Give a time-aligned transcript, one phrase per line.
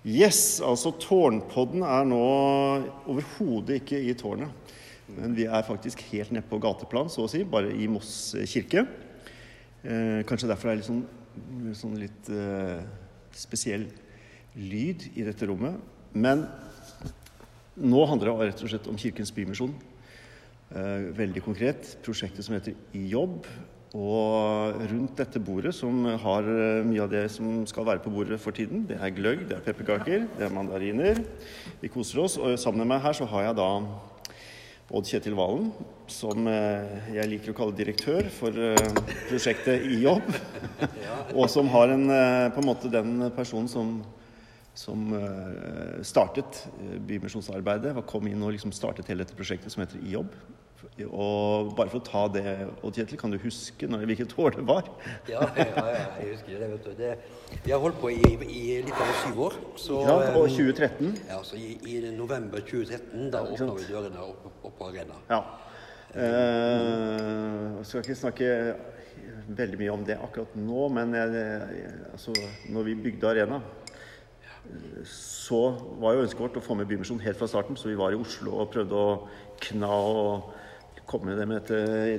[0.00, 2.20] Yes, altså Tårnpodden er nå
[3.04, 4.48] overhodet ikke i tårnet.
[5.12, 8.86] Men vi er faktisk helt nede på gateplan, så å si, bare i Moss kirke.
[9.84, 11.02] Eh, kanskje derfor det er litt sånn,
[11.76, 12.80] sånn litt eh,
[13.36, 13.84] spesiell
[14.56, 15.76] lyd i dette rommet.
[16.16, 16.46] Men
[17.76, 19.74] nå handler det rett og slett om Kirkens Bymisjon.
[20.70, 21.96] Eh, veldig konkret.
[22.06, 23.44] Prosjektet som heter I jobb.
[23.90, 28.38] Og rundt dette bordet, som har eh, mye av det som skal være på bordet
[28.38, 31.18] for tiden, det er gløgg, det er pepperkaker, det er mandariner.
[31.80, 32.36] Vi koser oss.
[32.38, 33.66] Og sammen med meg her så har jeg da
[34.94, 35.72] Odd Kjetil Valen,
[36.10, 40.30] som eh, jeg liker å kalle direktør for eh, prosjektet I jobb.
[41.34, 42.06] Og som har en,
[42.54, 43.96] på en måte den personen som,
[44.78, 45.02] som
[46.06, 46.62] startet
[47.10, 47.98] Bymisjonsarbeidet.
[48.06, 50.30] Kom inn og liksom startet hele dette prosjektet som heter I jobb.
[51.06, 52.44] Og bare for å ta det,
[52.86, 54.88] Odd Kjetil, kan du huske når, hvilket år det var?
[55.28, 56.68] ja, ja, ja, jeg husker det.
[56.72, 56.92] vet du.
[56.98, 57.10] Det,
[57.64, 59.58] vi har holdt på i, i litt over syv år.
[59.80, 61.10] Så, ja, og 2013?
[61.10, 65.20] Um, ja, så i, i november 2013 da åpna vi dørene opp, opp på Arena.
[65.30, 65.42] Ja.
[66.10, 68.48] Eh, skal ikke snakke
[69.50, 71.44] veldig mye om det akkurat nå, men jeg,
[72.12, 72.34] altså,
[72.70, 73.60] når vi bygde Arena
[75.10, 75.60] så
[76.00, 78.18] var jo ønsket vårt å få med Bymisjonen helt fra starten, så vi var i
[78.20, 79.14] Oslo og prøvde å
[79.64, 80.50] kna og
[81.10, 81.68] komme med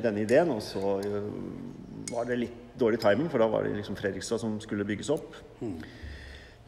[0.03, 0.51] denne ideen.
[0.53, 1.31] Og så øh,
[2.11, 5.35] var det litt dårlig timing, for da var det liksom Fredrikstad som skulle bygges opp.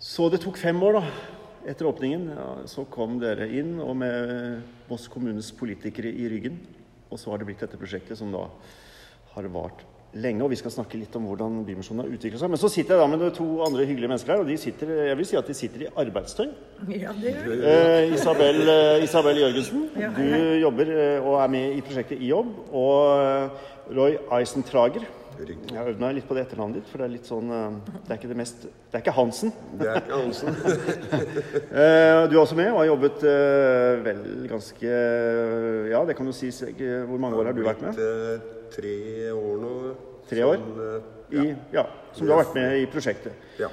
[0.03, 1.31] Så det tok fem år, da.
[1.71, 6.59] Etter åpningen ja, så kom dere inn, og med Moss kommunes politikere i ryggen.
[7.07, 8.47] Og så har det blitt dette prosjektet som da
[9.33, 12.52] har vart lenge, og vi skal snakke litt om hvordan Bymisjonen har utviklet seg.
[12.53, 15.17] Men så sitter jeg da med to andre hyggelige mennesker her, og de sitter, jeg
[15.19, 16.52] vil si at de sitter i arbeidstøy.
[16.94, 21.78] Ja, det gjør eh, Isabel, eh, Isabel Jørgensen, ja, du jobber eh, og er med
[21.80, 22.53] i prosjektet I jobb.
[22.72, 25.09] Og eh, Roy Eisentrager.
[25.39, 28.11] Jeg har øvd meg litt på det etternavnet ditt, for det er litt sånn Det
[28.11, 29.53] er ikke det mest Det er ikke Hansen.
[29.79, 30.57] Det er ikke Hansen.
[32.29, 33.25] du er også med og har jobbet
[34.05, 34.97] vel ganske
[35.91, 36.51] Ja, det kan du si.
[36.53, 38.03] Hvor mange år har du vært med?
[38.73, 39.73] tre år nå.
[40.29, 40.61] Tre år?
[40.61, 40.79] Som,
[41.33, 41.43] ja.
[41.43, 41.83] I, ja,
[42.13, 43.49] som du har vært med i prosjektet.
[43.61, 43.69] Ja.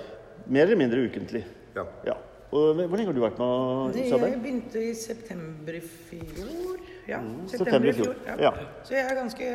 [0.50, 1.44] Mer eller mindre ukentlig.
[1.76, 1.86] Ja.
[2.06, 2.16] ja.
[2.50, 4.32] Og hvor lenge har du vært med, Isabel?
[4.32, 6.69] Jeg begynte i september i fjor.
[7.10, 8.14] Ja, mm, september i fjor.
[8.26, 8.36] Ja.
[8.46, 8.52] ja.
[8.86, 9.52] Så jeg er ganske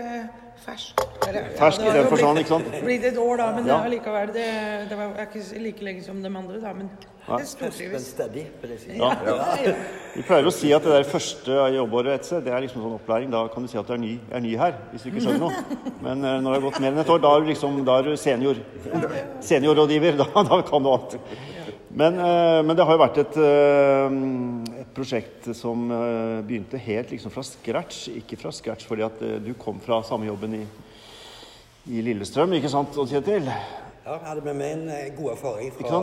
[0.66, 1.03] fersk.
[1.27, 2.71] Eller, fersk i den forstand, ikke sant?
[2.83, 3.77] Blitt et år, da, men ja.
[3.88, 4.33] allikevel.
[4.35, 4.47] Det,
[4.89, 6.73] det var ikke like lenge som de andre, da.
[6.75, 6.89] Men
[7.27, 7.38] ja.
[7.39, 8.09] det stortrives.
[8.97, 9.11] Ja.
[9.25, 9.73] Ja.
[10.15, 12.99] Vi pleier å si at det der første jobbåret et sted, det er liksom sånn
[12.99, 13.31] opplæring.
[13.33, 15.47] Da kan du si at du er ny, er ny her, hvis du ikke skjønner
[15.47, 15.81] noe.
[16.05, 17.99] Men uh, når det har gått mer enn et år, da er du liksom, da
[17.99, 18.63] er du senior.
[19.51, 20.19] Seniorrådgiver.
[20.21, 21.19] Da, da kan du alt.
[21.95, 24.17] Men, uh, men, det har jo vært et, uh,
[24.81, 25.88] et prosjekt som
[26.47, 28.09] begynte helt liksom fra scratch.
[28.19, 30.63] Ikke fra scratch fordi at du kom fra samme jobben i,
[31.95, 33.47] i Lillestrøm, ikke sant, Kjetil?
[34.05, 35.99] Ja, hadde med meg en eh, god erfaring fra,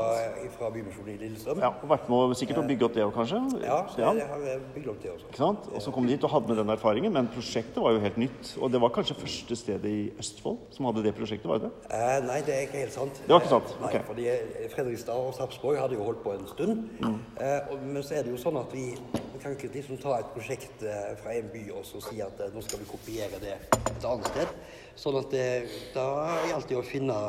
[0.56, 1.60] fra Bymisjonen i Lillestrøm.
[1.62, 3.38] Ja, og Vært med sikkert å bygge opp det òg, kanskje?
[3.62, 5.28] Ja, så jeg har bygd opp det også.
[5.28, 5.68] Ikke sant?
[5.70, 8.18] Og så kom de hit og hadde med den erfaringen, men prosjektet var jo helt
[8.18, 8.50] nytt.
[8.58, 11.92] Og det var kanskje første stedet i Østfold som hadde det prosjektet, var det det?
[12.00, 13.22] Eh, nei, det er ikke helt sant.
[13.22, 13.70] Det var ikke sant?
[13.84, 16.84] Nei, nei, fordi eh, Fredrikstad og Sarpsborg hadde jo holdt på en stund.
[17.06, 17.16] Mm.
[17.38, 18.88] Eh, og, men så er det jo sånn at vi,
[19.22, 20.82] vi kan ikke liksom ta et prosjekt
[21.22, 24.60] fra en by og så si at nå skal vi kopiere det et annet sted.
[24.98, 25.48] Sånn at det,
[25.94, 26.08] da
[26.50, 27.24] gjaldt det å finne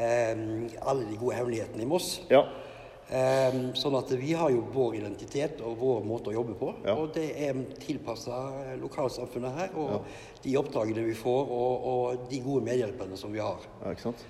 [0.00, 2.16] alle de gode hemmelighetene i Moss.
[2.30, 2.44] Ja.
[3.10, 6.68] Um, sånn at vi har jo vår identitet og vår måte å jobbe på.
[6.86, 6.94] Ja.
[6.94, 8.36] Og det er tilpassa
[8.78, 10.02] lokalsamfunnet her og ja.
[10.44, 13.66] de oppdragene vi får og, og, de gode medhjelperne som vi har.
[13.80, 14.22] Ja, ikke sant?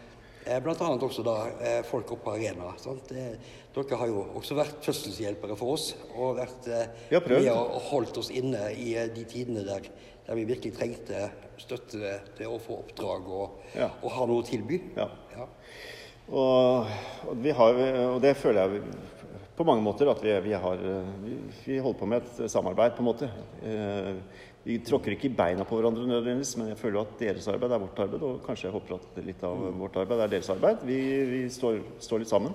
[0.46, 2.72] Eh, blant annet også da eh, folk oppe på arena.
[2.80, 3.12] Sant?
[3.12, 8.32] dere har jo også vært fødselshjelpere for oss og vært har med og holdt oss
[8.32, 9.92] inne i eh, de tidene der,
[10.24, 11.28] der vi virkelig trengte
[11.60, 13.90] støtte til å få oppdrag og, ja.
[14.00, 14.80] og ha noe å tilby.
[14.96, 15.10] Ja.
[16.30, 16.90] Og,
[17.26, 18.82] og, har, og, det føler jeg
[19.56, 20.84] på mange måter at vi, vi har
[21.24, 23.30] vi, holder på med et samarbeid, på en måte.
[23.66, 24.12] Eh,
[24.62, 27.82] vi tråkker ikke i beina på hverandre nødvendigvis, men jeg føler at deres arbeid er
[27.82, 30.86] vårt arbeid, og kanskje jeg håper at litt av vårt arbeid er deres arbeid.
[30.86, 31.00] Vi,
[31.32, 32.54] vi står, står, litt sammen.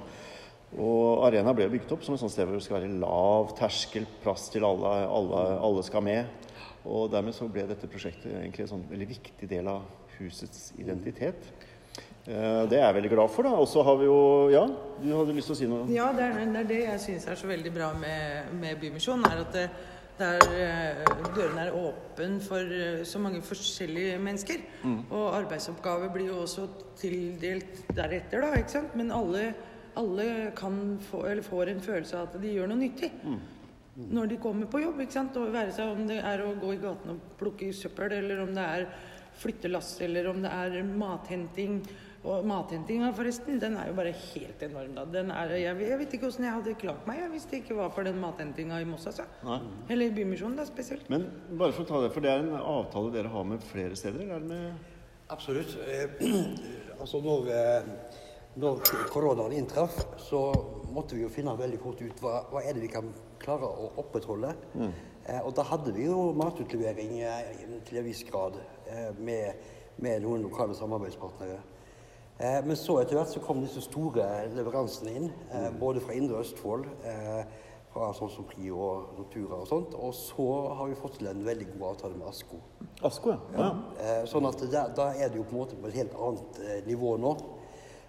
[0.76, 4.08] Og Arena ble bygget opp som et sånt sted hvor det skal være lav terskel,
[4.24, 6.50] plass til alle, alle, alle skal med.
[6.86, 9.86] Og dermed så ble dette prosjektet egentlig en sånn veldig viktig del av
[10.20, 11.50] husets identitet.
[12.26, 13.46] Eh, det er jeg veldig glad for.
[13.46, 13.56] da.
[13.62, 14.66] Og så har vi jo Ja,
[15.02, 15.90] du hadde lyst til å si noe?
[15.94, 19.26] Ja, det er det, er det jeg syns er så veldig bra med, med Bymisjonen.
[19.30, 19.70] er at det,
[20.18, 21.06] der eh,
[21.36, 24.64] dørene er åpne for eh, så mange forskjellige mennesker.
[24.84, 25.02] Mm.
[25.12, 28.54] Og arbeidsoppgaver blir jo også tildelt deretter, da.
[28.58, 28.96] ikke sant?
[28.96, 29.54] Men alle,
[29.96, 33.12] alle kan få, eller får en følelse av at de gjør noe nyttig.
[33.24, 33.44] Mm
[33.96, 35.00] når de kommer på jobb.
[35.02, 35.38] ikke sant?
[35.40, 38.52] Og være seg om det er å gå i gaten og plukke søppel, eller om
[38.56, 38.88] det er
[39.40, 41.80] flyttelass, eller om det er mathenting.
[42.26, 44.96] Og mathentinga, forresten, den er jo bare helt enorm.
[44.98, 45.04] da.
[45.14, 47.78] Den er, jeg, jeg vet ikke åssen jeg hadde klart meg jeg, hvis det ikke
[47.78, 49.06] var for den mathentinga i Moss.
[49.12, 49.28] altså.
[49.90, 51.06] Eller i Bymisjonen, da, spesielt.
[51.14, 53.98] Men bare for å ta det, for det er en avtale dere har med flere
[54.00, 54.26] steder?
[54.26, 54.94] eller Er det med
[55.34, 55.78] Absolutt.
[55.90, 57.88] Eh, altså når, eh,
[58.62, 58.82] når
[59.14, 60.42] koronaen inntraff, så
[60.94, 63.10] måtte vi jo finne veldig fort ut hva, hva er det vi kan
[63.42, 64.54] klare å opprettholde.
[65.26, 69.66] Eh, og da hadde vi jo matutlevering eh, til en viss grad eh, med,
[69.98, 71.58] med noen lokale samarbeidspartnere.
[72.38, 76.42] Eh, men så etter hvert så kom disse store leveransene inn, eh, både fra Indre
[76.44, 77.46] Østfold, eh,
[77.94, 79.96] fra sånn som Prio og Natura og sånt.
[79.96, 82.60] Og så har vi fått til en veldig god avtale med Asko.
[83.08, 83.38] Asko, ja.
[83.58, 83.70] ja.
[84.00, 86.60] Eh, sånn at da, da er det jo på en måte på et helt annet
[86.66, 87.38] eh, nivå nå.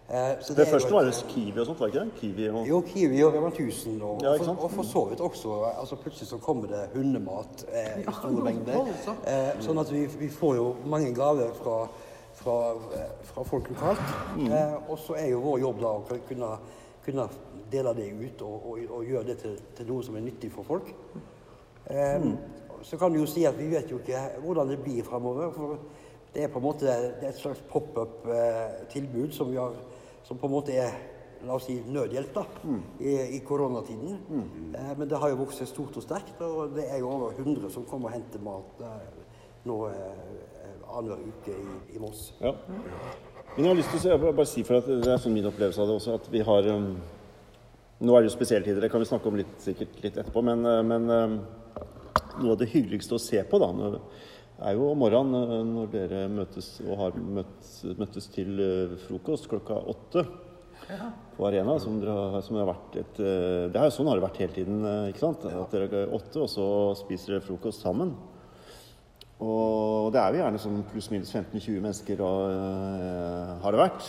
[0.08, 2.19] Eh, så Det er første var det Kiwi og sånt, var det ikke det?
[2.20, 2.67] Kiwi og...
[2.69, 4.58] Jo, Kiwi og Rema 1000, og, Ja, ikke sant?
[4.58, 8.44] for, og for så vidt også altså Plutselig så kommer det hundemat eh, i store
[8.44, 8.93] mengder.
[9.26, 11.81] Eh, sånn at vi, vi får jo mange gaver fra,
[12.46, 12.56] fra,
[12.94, 14.16] eh, fra folk lokalt.
[14.38, 14.48] Mm.
[14.52, 16.50] Eh, og så er jo vår jobb da å kunne,
[17.04, 17.28] kunne
[17.72, 20.66] dele det ut og, og, og gjøre det til, til noe som er nyttig for
[20.69, 20.94] folk.
[21.90, 22.31] Eh,
[22.87, 25.48] Så kan du jo si at vi vet jo ikke hvordan det blir framover.
[25.50, 25.78] For
[26.34, 26.93] det er på en måte
[27.25, 29.75] et slags pop-up-tilbud som, vi har,
[30.22, 30.93] som på en måte er
[31.46, 32.44] la oss si nødhjelp da,
[33.00, 34.19] i, i koronatiden.
[34.76, 37.34] Eh, men det har jo vokst seg stort og sterkt, og det er jo over
[37.40, 39.25] 100 som kommer og henter mat eh,
[39.66, 40.22] nå eh,
[40.96, 42.30] annenhver uke i, i Moss.
[42.40, 42.54] Ja.
[43.56, 45.48] Men jeg har lyst til å bare, bare si, for at det er sånn min
[45.48, 46.90] opplevelse av det også, at vi har um,
[47.96, 50.64] Nå er det jo spesialtider, det kan vi snakke om litt, sikkert litt etterpå, men,
[50.68, 51.36] uh, men um,
[52.42, 53.96] noe av det hyggeligste å se på da, når,
[54.60, 58.60] er jo om morgenen uh, når dere møtes og har møtt, møttes til
[59.06, 60.26] frokost klokka åtte
[61.36, 64.26] på Arena, som, dere har, som har vært et det er jo Sånn har det
[64.26, 65.48] vært hele tiden, ikke sant?
[65.48, 66.66] At dere er åtte, og så
[67.00, 68.12] spiser dere frokost sammen.
[69.40, 74.06] Og det er jo gjerne sånn pluss-minus 15-20 mennesker og, øh, har det vært.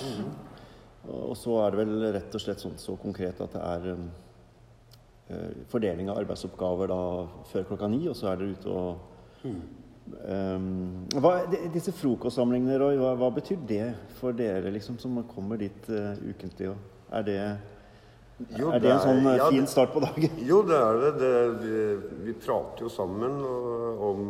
[1.08, 5.52] Og så er det vel rett og slett sånn så konkret at det er øh,
[5.72, 7.02] fordeling av arbeidsoppgaver da
[7.52, 9.52] før klokka ni, og så er dere ute og
[10.24, 13.88] Ehm, hva, de- disse frokostsamlingene, Roy, hva, hva betyr det
[14.20, 16.70] for dere liksom, som kommer dit øh, ukentlig?
[16.72, 16.78] Og
[17.20, 17.40] er det,
[18.56, 20.40] Jo, er det en sånn øh, ja, fin start på dagen?
[20.48, 21.12] Jo, det er det.
[21.20, 21.82] det vi,
[22.30, 23.36] vi prater jo sammen
[24.08, 24.24] om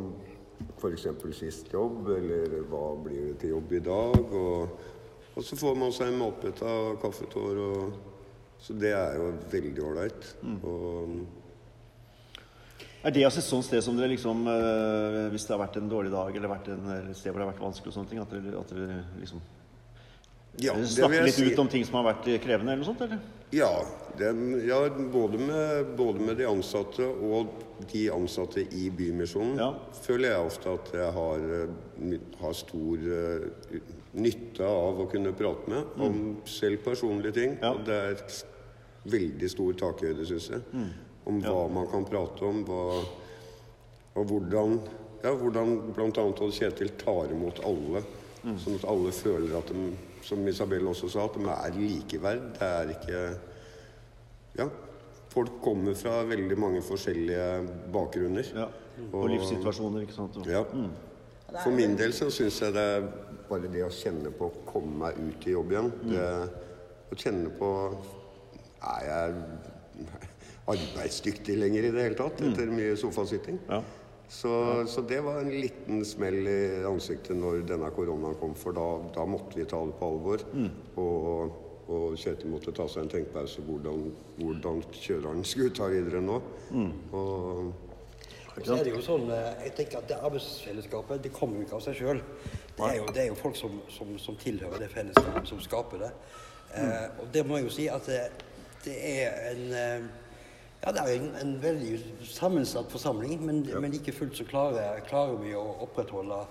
[0.78, 1.08] f.eks.
[1.36, 4.38] sist jobb, eller hva blir det til jobb i dag?
[4.42, 4.78] Og,
[5.34, 7.60] og så får man seg en matbit av kaffetår.
[7.66, 7.98] Og,
[8.62, 10.32] så det er jo veldig ålreit.
[10.64, 11.18] Og
[13.06, 15.90] Er det altså et sånt sted som dere liksom øh, Hvis det har vært en
[15.90, 18.10] dårlig dag eller vært en, eller et sted hvor det har vært vanskelig og sånne
[18.10, 19.44] ting, at dere, at dere liksom
[20.64, 21.48] ja, snakker jeg litt si.
[21.54, 23.02] ut om ting som har vært krevende, eller noe sånt?
[23.06, 23.20] eller?
[23.56, 23.70] Ja,
[24.20, 24.80] dem, ja
[25.14, 27.54] både, med, både med de ansatte og
[27.92, 29.70] de ansatte i Bymisjonen Ja.
[30.04, 33.78] føler jeg ofte at jeg har, eh, har stor uh,
[34.18, 36.18] nytte av å kunne prate med om
[36.50, 37.56] selv personlige ting.
[37.56, 37.64] Mm.
[37.64, 37.72] Ja.
[37.78, 38.46] Og det er et
[39.08, 40.90] veldig stor takhøyde, syns jeg, Mm.
[41.28, 42.66] om hva man kan prate om.
[42.66, 43.06] Hva,
[44.18, 44.80] og hvordan,
[45.24, 46.10] ja, hvordan bl.a.
[46.26, 48.02] Odd Kjetil tar imot alle.
[48.44, 48.58] Mm.
[48.60, 49.92] Sånn at alle føler at de,
[50.28, 52.44] som Isabel også sa, at de er likeverd.
[52.58, 53.24] Det er ikke
[54.58, 54.68] Ja.
[55.30, 58.48] Folk kommer fra veldig mange forskjellige bakgrunner.
[58.56, 58.66] Ja.
[59.14, 60.38] Og livssituasjoner, ikke sant?
[60.38, 60.64] Og, Ja.
[61.64, 63.06] For min del så syns jeg det er
[63.48, 65.92] bare det å kjenne på å komme meg ut i jobb igjen.
[66.10, 66.26] Det,
[67.12, 67.70] å kjenne på
[68.84, 69.36] Er jeg
[70.74, 73.58] arbeidsdyktig lenger i det hele tatt etter mye sofasitting?
[73.70, 73.80] Ja.
[74.30, 78.88] Så, så det var en liten smell i ansiktet når denne koronaen kom, for da,
[79.16, 80.44] da måtte vi ta det på alvor.
[81.00, 84.02] Og, og Kjetil måtte ta seg en tenkepause hvordan,
[84.42, 86.42] hvordan kjører han skuta videre nå.
[87.16, 91.68] Og Så er det jo sånn, eh, jeg tenker at det arbeidsfellesskapet det kommer jo
[91.68, 92.20] ikke av seg sjøl.
[92.78, 96.02] Det, er jo- det er jo folk som, som, som tilhører det fellesskapet, som skaper
[96.04, 96.12] det.
[96.76, 98.24] Eh, og det må jeg jo si at det,
[98.84, 100.08] det er en eh,
[100.86, 105.40] ja, det er en, en veldig sammensatt forsamling, men, men like fullt så klarer, klarer
[105.42, 106.42] vi å opprettholde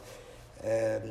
[0.65, 1.11] eh,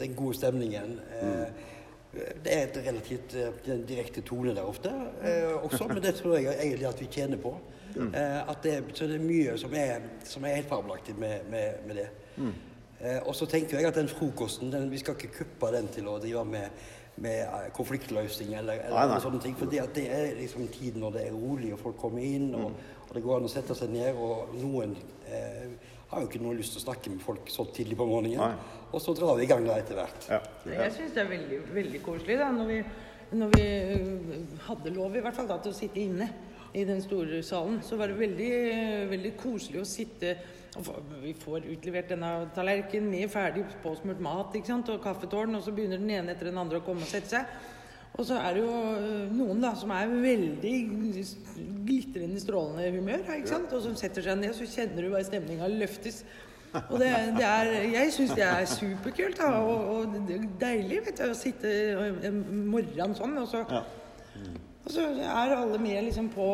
[0.00, 1.00] den gode stemningen.
[1.20, 1.66] Eh,
[2.08, 4.88] Det er et relativt eh, direkte tone der ofte
[5.22, 7.52] eh, også, men det tror jeg egentlig at vi tjener på.
[7.98, 11.84] Eh, at det, så det er mye som er, som er helt fabelaktig med, med,
[11.86, 12.06] med det.
[13.00, 16.08] Eh, og så tenker jeg at den frokosten, den, vi skal ikke kuppe den til
[16.08, 16.80] å drive med,
[17.22, 19.20] med eh, konfliktløsning eller, eller Nei, nei.
[19.24, 19.56] sånne ting.
[19.58, 22.72] For det, er liksom tiden når det er rolig og folk kommer inn, og,
[23.08, 24.18] og det går an å sette seg ned.
[24.18, 24.96] Og noen
[25.28, 28.40] eh, har jo ikke noe lyst til å snakke med folk så tidlig på morgenen.
[28.40, 28.84] Nei.
[28.92, 30.28] Og så drar vi i gang da etter hvert.
[30.32, 30.42] Ja.
[30.72, 32.78] Jeg syns det er veldig, veldig koselig da, når vi,
[33.36, 34.36] når vi øh,
[34.70, 36.30] hadde lov i hvert fall da, til å sitte inne.
[36.76, 38.48] i den store salen, så var det veldig,
[39.08, 40.34] veldig koselig å sitte
[41.22, 44.90] Vi får utlevert denne tallerkenen med ferdig påsmurt mat ikke sant?
[44.92, 47.58] og kaffetårn, og så begynner den ene etter den andre å komme og sette seg.
[48.18, 50.74] Og så er det jo øh, noen da som er veldig
[51.86, 53.72] glitrende strålende humør, ikke sant?
[53.74, 56.24] og som setter seg ned, så kjenner du bare stemninga løftes.
[56.88, 60.18] Og det, det er, jeg syns det er superkult da, og, og
[60.60, 61.70] deilig vet du, å sitte
[62.28, 63.38] en morgen sånn.
[63.40, 63.84] Og så, Ja.
[64.88, 66.46] Og så er alle med liksom på,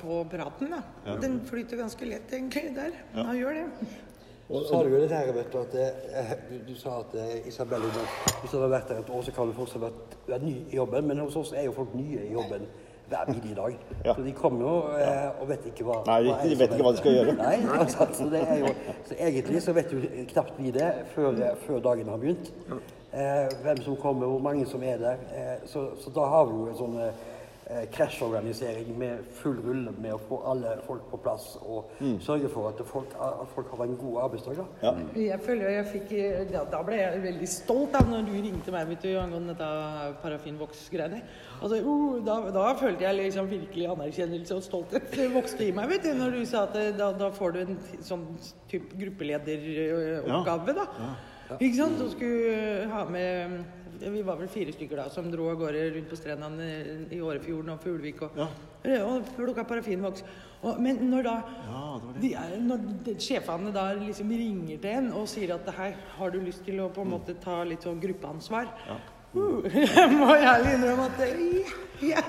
[0.00, 0.72] på praten.
[0.72, 1.16] da.
[1.20, 2.94] Den flyter ganske lett egentlig der.
[3.14, 3.66] Den gjør det.
[4.50, 7.46] Så sa du jo det her, vet du, at eh, du, du sa at eh,
[7.46, 10.54] Isabel, hvis du hadde vært der et år, så kan du fortsatt vært, vært ny
[10.72, 11.06] i jobben.
[11.06, 12.64] Men hos oss er jo folk nye i jobben
[13.12, 13.76] hver bidige dag.
[14.08, 14.14] Ja.
[14.16, 16.92] Så de kommer jo eh, og vet ikke hva Nei, de- de vet ikke hva
[16.96, 17.34] de skal gjøre.
[17.38, 18.72] Nei, altså, så, det er jo,
[19.10, 20.00] så egentlig så vet jo
[20.32, 21.36] knapt vi det før,
[21.66, 22.50] før dagen har begynt.
[23.12, 25.22] Eh, hvem som kommer, hvor mange som er der.
[25.36, 27.28] Eh, så, så da har vi jo en sånn eh,
[27.94, 31.92] krasjorganisering med full rulle med å få alle folk på plass og
[32.24, 34.58] sørge for at folk, at folk har en god arbeidsdag.
[34.58, 34.66] da.
[34.82, 34.94] Ja.
[35.30, 36.14] Jeg føler jeg fikk
[36.54, 40.18] ja, da ble jeg veldig stolt da når du ringte meg vet du, angående dette
[40.24, 41.22] parafinvoks-greiene.
[41.60, 45.90] Altså, uh, da, da følte jeg liksom virkelig anerkjennelse og stolthet Det vokste i meg
[45.90, 48.24] vet du, når du sa at eh, da, da får du en sånn
[48.70, 50.76] type gruppelederoppgave.
[50.78, 50.86] da.
[51.58, 51.98] Ikke sant?
[51.98, 53.60] Du skulle eh, ha med
[54.00, 56.68] Vi var vel fire stykker da som dro av gårde rundt på strendene
[57.12, 60.24] i Årefjorden og Fuglevik og, og plukka parafinvoks.
[60.80, 61.36] Men når da
[62.20, 66.32] de er, når de, sjefene da liksom ringer til en og sier at her har
[66.32, 68.68] du lyst til å på en måte ta litt sånn gruppeansvar
[69.36, 71.30] uh, Jeg må ærlig innrømme at det,
[72.04, 72.22] ja,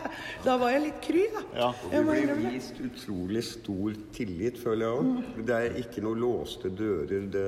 [0.46, 1.44] Da var jeg litt kry, da.
[1.56, 1.70] Ja.
[1.88, 5.46] Og du ble blir vist utrolig stor tillit, føler jeg òg.
[5.48, 7.28] Det er ikke noen låste dører.
[7.32, 7.46] Det,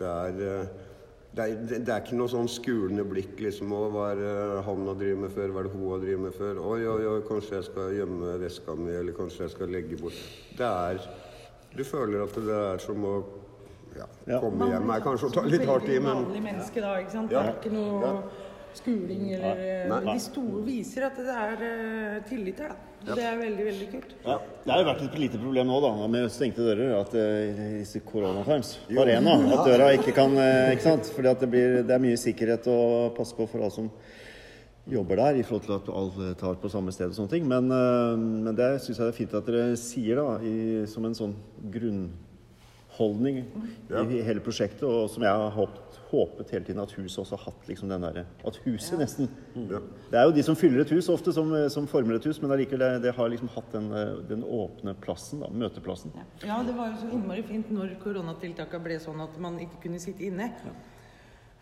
[0.00, 0.85] det, er, eh,
[1.36, 4.86] det, er, det, det er ikke noe sånn skulende blikk liksom hva er det han
[4.88, 5.50] har drevet med før?
[5.52, 6.60] Hva er det hun har drevet med før?
[6.64, 10.22] Oi, oi, oi, kanskje jeg skal gjemme veska mi, eller kanskje jeg skal legge bort
[10.56, 11.02] Det er
[11.76, 13.16] Du føler at det er som å
[13.96, 14.40] ja, Ja.
[14.40, 16.96] komme hjem er kanskje å ta litt hardt i, men Vanlig menneske, da.
[17.00, 17.32] ikke sant?
[17.32, 17.42] Ja.
[17.44, 18.10] Det er ikke noe
[18.80, 20.00] skuling eller Nei.
[20.06, 20.16] Nei.
[20.16, 22.92] De store viser at det er eh, tillit her, da.
[23.06, 23.14] Ja.
[23.14, 24.12] Det er veldig, veldig kult.
[24.24, 24.36] Ja.
[24.64, 26.94] Det har jo vært et lite problem nå da, med stengte dører.
[26.98, 31.10] At i disse corona times på arena, at døra ikke kan eh, Ikke sant?
[31.14, 32.78] Fordi det, blir, det er mye sikkerhet å
[33.14, 33.90] passe på for alle som
[34.90, 37.46] jobber der, i forhold til at alle tar på samme sted og sånne ting.
[37.50, 40.56] Men, eh, men det syns jeg det er fint at dere sier, da, i,
[40.90, 41.36] som en sånn
[41.74, 47.36] grunnholdning i hele prosjektet, og som jeg har håpet, håpet hele tiden at huset også
[47.36, 49.80] har hatt liksom den derre At huset nesten ja.
[50.12, 52.54] det er jo de som fyller et hus ofte, som, som former et hus, men
[52.54, 56.14] allikevel det, det har liksom hatt den, eh, den åpne plassen, da, møteplassen.
[56.44, 60.02] Ja, det var jo så innmari fint når koronatiltakene ble sånn at man ikke kunne
[60.02, 60.52] sitte inne.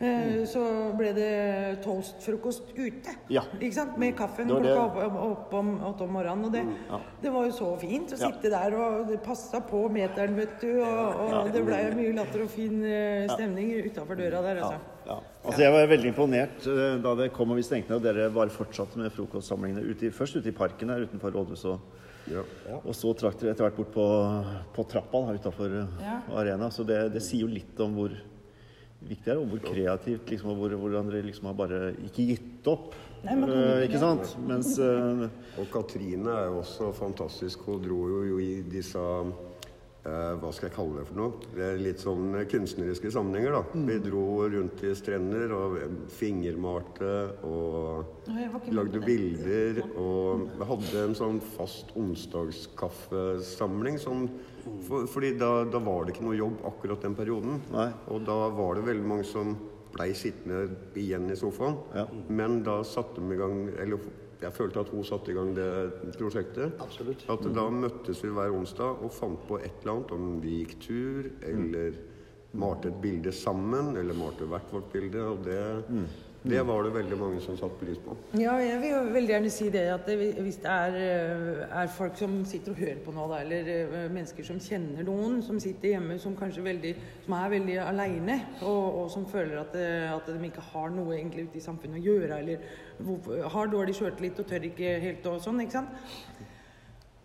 [0.01, 0.61] Eh, Så
[0.99, 3.13] ble det toastfrokost ute.
[3.31, 3.45] Ja.
[3.61, 3.97] Ikke sant?
[3.99, 6.45] Med kaffen Det det- klokka opp, opp om, åtte om morgenen.
[6.45, 6.65] Og det,
[7.23, 8.27] det var jo så fint å Ja.
[8.31, 10.83] sitte der, og det passa på meteren, vet du.
[10.83, 14.81] Og, og det blei mye latter og fin eh, stemning utafor døra der, altså.
[15.07, 15.21] Ja.
[15.45, 18.31] Altså, jeg var veldig imponert eh, da det kom og vi stengte ned, og dere
[18.35, 19.85] bare fortsatte med frokostsamlingene.
[19.95, 21.81] Ute først ute i parken her utenfor rådhuset, og,
[22.33, 22.43] ja.
[22.85, 24.07] og så trakk dere etter hvert bort på,
[24.75, 25.71] på trappa utafor
[26.03, 26.21] Ja.
[26.35, 26.69] arena.
[26.71, 28.11] Så det, det sier jo litt om hvor
[29.09, 32.71] viktig er, og hvor kreativt liksom, og hvor, hvordan dere liksom har bare ikke gitt
[32.71, 32.95] opp.
[33.25, 34.35] Nei, men, eh, ikke sant?
[34.45, 35.25] Mens uh,
[35.61, 37.65] Og Katrine er jo også fantastisk.
[37.69, 39.01] Hun dro jo i disse
[40.05, 41.33] Hva skal jeg kalle det for noe?
[41.55, 43.63] Det er litt sånn kunstneriske sammenhenger, da.
[43.89, 45.79] Vi dro rundt i strender og
[46.13, 47.13] fingermalte
[47.49, 48.29] og
[48.77, 49.81] lagde bilder.
[49.97, 53.97] Og vi hadde en sånn fast onsdagskaffesamling.
[54.03, 54.29] Sånn,
[54.85, 57.63] for, fordi da, da var det ikke noe jobb akkurat den perioden.
[57.73, 57.89] Nei.
[58.13, 59.57] Og da var det veldig mange som
[59.95, 60.67] blei sittende
[60.99, 61.77] igjen i sofaen.
[61.97, 62.05] Ja.
[62.29, 63.99] Men da satte de i gang Eller
[64.43, 65.69] jeg følte at hun satte i gang det
[66.19, 66.75] prosjektet.
[66.83, 67.25] Absolutt.
[67.31, 70.15] At da møttes vi hver onsdag og fant på et eller annet.
[70.17, 71.99] Om vi gikk tur, eller
[72.55, 75.23] malte et bilde sammen, eller malte hvert vårt bilde.
[75.33, 75.61] Og det,
[76.45, 78.15] det var det veldig mange som satte pris på.
[78.37, 81.89] Ja, jeg vil jo veldig gjerne si det at det, hvis det er, eh, er
[81.89, 85.57] folk som sitter og hører på nå, da, eller eh, mennesker som kjenner noen som
[85.63, 90.13] sitter hjemme som kanskje veldig, som er veldig aleine, og, og som føler at, eh,
[90.13, 94.45] at de ikke har noe egentlig ute i samfunnet å gjøre, eller har dårlig sjøltillit
[94.45, 96.45] og tør ikke helt og sånn, ikke sant.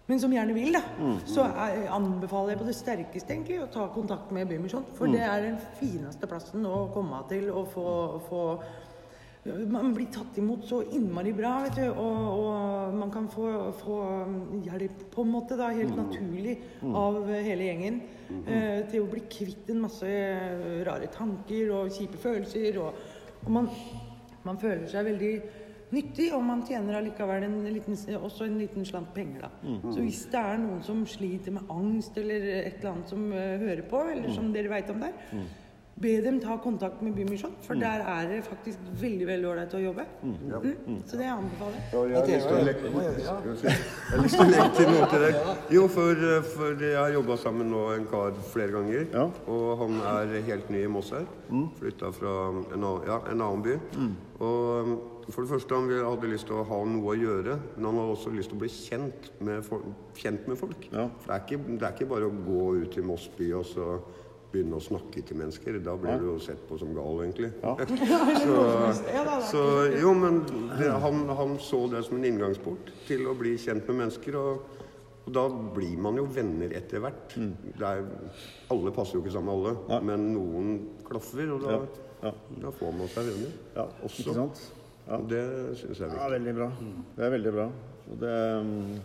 [0.09, 0.79] Men som gjerne vil, da.
[1.29, 4.88] Så er, anbefaler jeg på det sterkeste egentlig å ta kontakt med Bymisjon.
[4.97, 7.91] For det er den fineste plassen å komme til og få,
[8.25, 8.39] få
[9.43, 11.86] man blir tatt imot så innmari bra, vet du.
[11.89, 13.48] Og, og man kan få,
[13.79, 14.00] få
[14.65, 18.01] hjelp på en måte, da, helt naturlig, av hele gjengen.
[18.29, 20.10] Eh, til å bli kvitt en masse
[20.86, 22.81] rare tanker og kjipe følelser.
[22.84, 23.00] Og,
[23.46, 23.72] og man,
[24.46, 25.34] man føler seg veldig
[25.96, 29.48] nyttig, og man tjener allikevel en liten, også en liten slant penger.
[29.48, 29.79] da.
[29.88, 33.55] Så hvis det er noen som sliter med angst eller et eller annet som uh,
[33.63, 35.17] hører på, eller som dere veit om der,
[36.01, 39.81] be dem ta kontakt med Bymisjon, for der er det faktisk veldig veldig ålreit å
[39.83, 40.05] jobbe.
[40.23, 41.01] Mm.
[41.05, 41.89] Så det anbefaler jeg.
[41.91, 43.75] anbefaler jeg å legge, jeg
[44.13, 45.31] har lyst til å legge til noe til det.
[45.75, 46.23] Jo, for,
[46.55, 49.05] for jeg har jobba sammen med nå en kar flere ganger.
[49.13, 49.27] Ja.
[49.51, 51.27] Og han er helt ny i Moss her.
[51.79, 53.77] Flytta fra en annen, ja, en annen by.
[54.39, 54.93] Og um,
[55.29, 58.13] for det første, han hadde lyst til å ha noe å gjøre, men han hadde
[58.15, 60.87] også lyst til å bli kjent med, folk- kjent med folk.
[60.93, 61.09] Ja.
[61.19, 63.67] For det er, ikke, det er ikke bare å gå ut til Moss by og
[63.69, 63.91] så
[64.51, 65.77] begynne å snakke til mennesker.
[65.85, 67.51] Da blir du jo sett på som gal, egentlig.
[67.61, 67.75] Ja,
[69.29, 69.37] da.
[69.45, 69.61] så
[69.93, 70.41] jo, men
[70.79, 74.37] det, han, han så det som en inngangsport til å bli kjent med mennesker.
[74.39, 74.79] Og,
[75.25, 77.35] og da blir man jo venner etter hvert.
[77.37, 77.51] Mm.
[77.77, 78.03] er,
[78.73, 80.73] alle passer jo ikke sammen med alle, men noen
[81.09, 81.79] klaffer, og da,
[82.19, 82.33] Ja.
[82.65, 83.53] da får man seg venner.
[83.77, 84.23] Ja, Også.
[84.25, 84.63] ikke sant?
[85.05, 85.17] Ja.
[85.17, 85.43] Og det
[85.79, 86.23] syns jeg er viktig.
[86.23, 86.71] ja, veldig bra.
[87.15, 87.67] Det er veldig bra.
[88.09, 88.33] Og det
[88.65, 88.97] mm,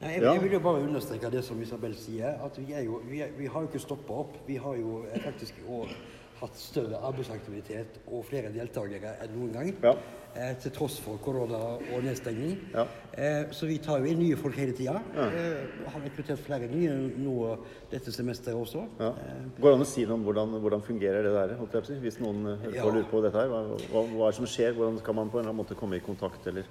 [0.00, 0.32] Nei, jeg, Ja.
[0.32, 3.46] jeg vil jo bare understreke det som Isabel sier, at vi, jo, vi, er, vi
[3.46, 4.38] har jo ikke stoppa opp.
[4.46, 5.92] Vi har jo eh, faktisk i år
[6.40, 9.74] hatt større arbeidsaktivitet og flere deltakere enn noen gang.
[9.84, 9.92] Ja.
[10.30, 12.54] Eh, til tross for korona og nedstengning.
[12.72, 12.86] Ja.
[13.12, 14.94] Eh, så vi tar jo inn nye folk hele tida.
[15.20, 17.58] Eh, har rekruttert flere nye nå
[17.90, 18.86] dette semesteret også.
[19.02, 19.10] ja.
[19.10, 21.92] Eh, Går det an å si noe om hvordan, hvordan fungerer det der?
[22.00, 22.84] Hvis noen eh, Ja.
[22.88, 24.72] lurer på dette her, hva, hva, hva er det som skjer?
[24.72, 26.46] Hvordan skal man på en eller annen måte komme i kontakt?
[26.46, 26.64] Eller?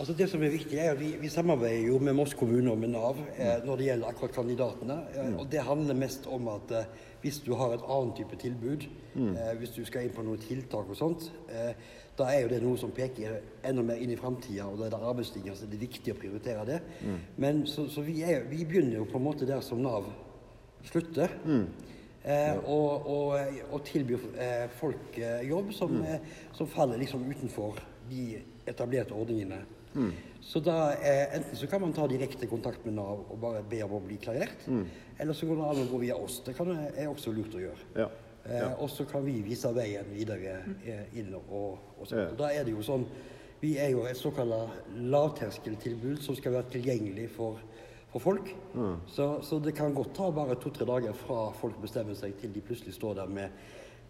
[0.00, 2.78] Altså Det som er viktig, er at vi, vi samarbeider jo med Moss kommune og
[2.80, 3.66] med Nav eh, Mm.
[3.66, 4.96] når det gjelder akkurat kandidatene.
[5.14, 6.84] Eh, og Det handler mest om at eh,
[7.20, 9.34] hvis du har et annet type tilbud, Mm.
[9.36, 11.74] eh, hvis du skal inn på noen tiltak og sånt, eh,
[12.18, 14.96] da er jo det noe som peker enda mer inn i framtida, og det er
[14.96, 16.80] der arbeidslinja, så det er viktig å prioritere det.
[17.04, 17.18] Mm.
[17.36, 20.04] Men så, så vi, er, vi begynner jo på en måte der som Nav
[20.88, 21.28] slutter.
[22.24, 26.18] Eh, og, og, og tilbyr eh, folk eh, jobb som, eh,
[26.56, 27.80] som faller liksom utenfor
[28.10, 29.60] de etablerte ordningene.
[30.40, 33.82] Så da eh, enten så kan man ta direkte kontakt med Nav og bare be
[33.84, 34.64] om å bli klarert,
[35.18, 36.40] eller så går det an å gå via oss.
[36.46, 37.88] Det kan, er også lurt å gjøre.
[37.98, 38.08] Ja.
[38.44, 42.06] Eh, og så kan vi vise veien videre eh, inn og, og.
[42.08, 42.30] Ja.
[42.30, 43.04] Og da er det jo sånn
[43.60, 47.58] Vi er jo et såkalt lavterskeltilbud som skal være tilgjengelig for,
[48.08, 48.46] for folk.
[49.12, 52.62] Så, så det kan godt ta bare to-tre dager fra folk bestemmer seg til de
[52.64, 53.52] plutselig står der med,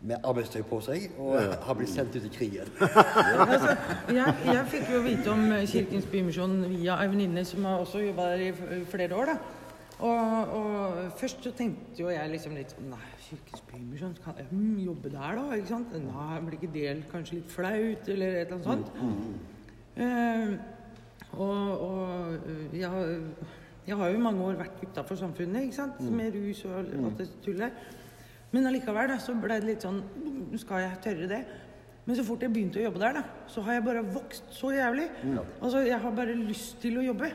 [0.02, 1.34] med arbeidstøy på seg og
[1.66, 2.68] har blitt sendt ut i krigen.
[3.44, 3.74] Altså,
[4.08, 8.30] jeg, jeg fikk jo vite om Kirkens Bymisjon via ei venninne som har også jobba
[8.32, 9.34] der i flere år.
[9.34, 9.36] da.
[10.00, 14.48] Og, og først så tenkte jo jeg liksom litt sånn Nei, Kirkens Bymisjon, kan jeg
[14.48, 15.46] hmm, jobbe der da?
[15.58, 15.92] ikke sant?
[16.06, 19.48] Nei, blir ikke det kanskje litt flaut, eller et eller annet sånt?
[20.00, 20.54] Eh,
[21.36, 25.76] og og eh, jeg, har- jeg har jo i mange år vært utafor samfunnet, ikke
[25.82, 26.00] sant?
[26.10, 27.98] med rus og alt det tullet der.
[28.52, 31.44] Men allikevel da, så ble det litt sånn "Mm, Skal jeg tørre det?
[32.06, 34.72] Men så fort jeg begynte å jobbe der, da, så har jeg bare vokst så
[34.74, 35.08] jævlig.
[35.62, 37.28] Altså, Jeg har bare lyst til å jobbe.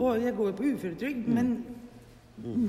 [0.00, 1.64] Og jeg går jo på uføretrygd, men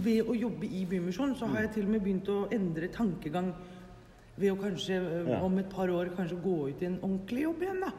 [0.04, 3.54] ved å jobbe i Bymisjonen så har jeg til og med begynt å endre tankegang
[4.38, 5.40] ved å kanskje ja.
[5.42, 7.80] om et par år kanskje gå ut i en ordentlig jobb igjen.
[7.82, 7.92] da.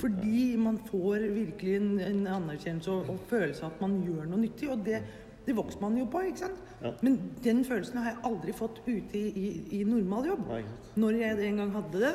[0.00, 4.40] Fordi man får virkelig en, en anerkjennelse og, og følelse av at man gjør noe
[4.42, 4.68] nyttig.
[4.72, 5.02] Og det,
[5.46, 6.62] det vokser man jo på, ikke sant.
[7.06, 10.44] Men den følelsen har jeg aldri fått ute i, i, i normal jobb.
[10.50, 10.62] Nei.
[10.98, 12.14] Når jeg en gang hadde det.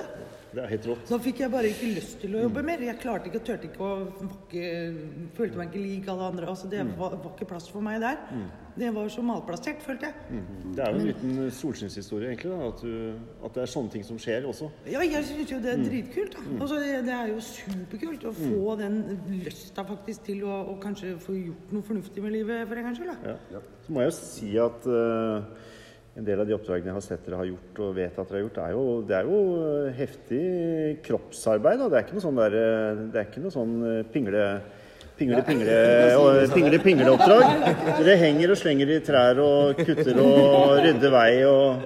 [0.52, 1.06] Det er helt rått.
[1.08, 2.84] Da fikk jeg bare ikke lyst til å jobbe mer.
[2.84, 3.94] Jeg klarte ikke, turte ikke å
[5.38, 6.50] Følte meg ikke lik alle andre.
[6.52, 8.20] Altså, det var, var ikke plass for meg der.
[8.76, 10.44] Det var så malplassert, følte jeg.
[10.76, 12.52] Det er jo en liten solskinnshistorie, egentlig.
[12.54, 14.70] Da, at, du, at det er sånne ting som skjer også.
[14.92, 16.38] Ja, jeg syns jo det er dritkult.
[16.38, 16.46] Da.
[16.58, 19.02] Altså, det, det er jo superkult å få den
[19.42, 23.02] lysta faktisk til å, å kanskje få gjort noe fornuftig med livet for en gangs
[23.02, 23.30] skyld.
[23.52, 23.64] Ja.
[23.86, 25.68] Så må jeg jo si at uh,
[26.20, 28.40] en del av de oppdragene jeg har sett dere har gjort, og vet at dere
[28.40, 29.42] har gjort, er jo, det er jo
[30.00, 30.46] heftig
[31.08, 31.80] kroppsarbeid.
[31.82, 31.90] Da.
[31.92, 34.46] Det er ikke noe sånn, der, eh, det er ikke noe sånn eh, pingle...
[35.22, 35.42] Pingle,
[36.82, 37.40] pingle, og pingle.
[38.02, 41.84] Dere henger og slenger i trær og kutter og rydder vei og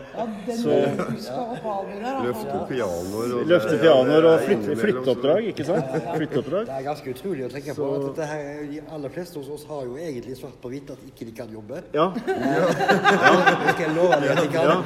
[0.56, 0.78] Så-
[1.10, 2.22] huska opp albuen der.
[2.28, 5.98] Løfte pianoer og løfter pianoer og flytte, flytteoppdrag, ikke sant?
[6.16, 6.66] Flytteoppdrag.
[6.70, 9.66] Det er ganske utrolig å tenke på at dette her, de aller fleste hos oss
[9.70, 11.82] har jo egentlig svart på hvitt at ikke de kan jobbe.
[11.94, 14.64] Ja, Det skal jeg love deg at de kan.
[14.70, 14.78] Ja.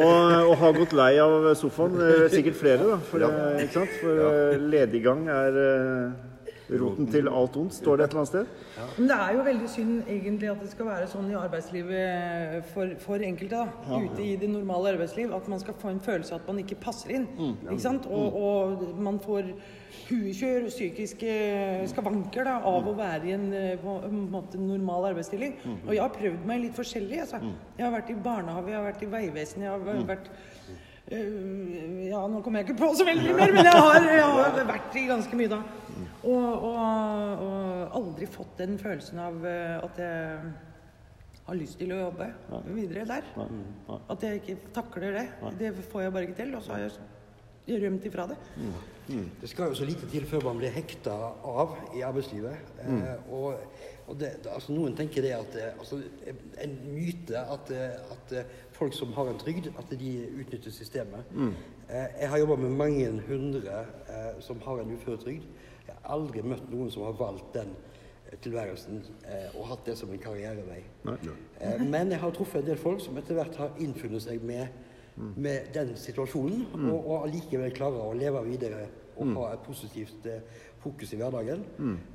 [0.00, 1.94] Og, og har gått lei av sofaen.
[2.00, 2.98] Eh, Sikkert flere, da.
[3.10, 3.94] For, eh, ikke sant?
[4.00, 6.10] for eh, lediggang er eh,
[6.78, 8.46] roten til alt ondt, står det et eller annet sted.
[8.98, 12.94] Men det er jo veldig synd egentlig at det skal være sånn i arbeidslivet for,
[13.02, 13.64] for enkelte.
[13.64, 15.32] da, Ute i det normale arbeidsliv.
[15.34, 17.26] At man skal få en følelse av at man ikke passer inn.
[17.66, 18.06] ikke sant?
[18.06, 19.50] Og, og man får
[20.10, 21.32] huekjør og psykiske
[21.90, 23.48] skavanker da, av å være i en
[23.82, 25.58] på en måte normal arbeidsstilling.
[25.86, 27.24] Og jeg har prøvd meg litt forskjellig.
[27.26, 27.42] altså.
[27.78, 30.32] Jeg har vært i barnehage, jeg har vært i Vegvesenet, jeg har vært
[31.10, 34.58] Eh, ja, nå kommer jeg ikke på så veldig mer, men jeg har, jeg har
[34.68, 35.58] vært i ganske mye da.
[36.20, 40.50] Og, og, og aldri fått den følelsen av eh, at jeg
[41.46, 42.26] har lyst til å jobbe
[42.74, 43.30] videre der.
[44.12, 45.26] At jeg ikke takler det.
[45.58, 46.52] Det får jeg bare ikke til.
[46.58, 48.36] Og så har jeg rømt ifra det.
[49.40, 51.14] Det skal jo så lite til før man blir hekta
[51.50, 52.68] av i arbeidslivet.
[52.84, 53.64] Eh, og,
[54.06, 55.98] og det, altså Noen tenker det at eh, altså,
[56.62, 60.12] En myte at, eh, at eh, folk som har en trygd, at de
[60.44, 61.32] utnytter systemet.
[61.88, 65.48] Eh, jeg har jobba med mange hundre eh, som har en uføretrygd.
[65.90, 69.98] Jeg har aldri møtt noen som har valgt den eh, tilværelsen eh, og hatt det
[69.98, 70.80] som en karrierevei.
[71.58, 74.70] Eh, men jeg har truffet en del folk som etter hvert har innfunnet seg med,
[75.36, 78.86] med den situasjonen, og, og allikevel klarer å leve videre
[79.20, 80.40] og ha et positivt eh,
[80.80, 81.64] fokus i hverdagen.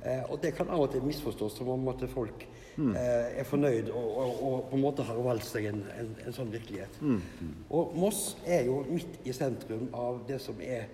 [0.02, 3.92] Eh, og det kan av og til misforstås som om at folk eh, er fornøyd
[3.92, 6.98] og, og, og på en måte har valgt seg en, en, en sånn virkelighet.
[7.70, 10.88] Og Moss er jo midt i sentrum av det som er